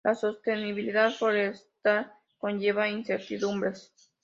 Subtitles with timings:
[0.03, 3.93] La sostenibilidad forestal conlleva incertidumbres.